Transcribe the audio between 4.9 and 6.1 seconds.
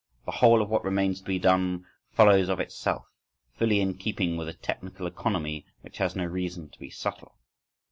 economy which